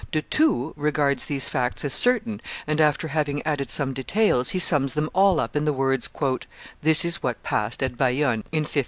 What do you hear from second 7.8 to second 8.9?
at Bayonne in 1565."